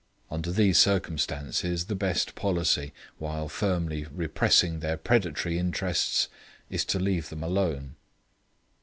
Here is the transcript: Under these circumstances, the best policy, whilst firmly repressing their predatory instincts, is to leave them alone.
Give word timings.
Under 0.31 0.51
these 0.51 0.79
circumstances, 0.79 1.85
the 1.85 1.93
best 1.93 2.33
policy, 2.33 2.91
whilst 3.19 3.53
firmly 3.55 4.05
repressing 4.11 4.79
their 4.79 4.97
predatory 4.97 5.59
instincts, 5.59 6.27
is 6.71 6.83
to 6.85 6.97
leave 6.97 7.29
them 7.29 7.43
alone. 7.43 7.93